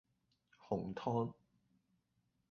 [0.57, 1.31] 紅湯